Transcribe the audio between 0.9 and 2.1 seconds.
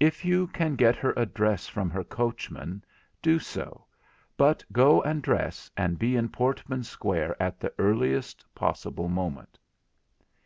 her address from her